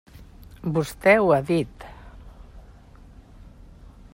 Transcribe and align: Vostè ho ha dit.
Vostè 0.77 1.13
ho 1.25 1.29
ha 1.35 1.39
dit. 1.49 1.85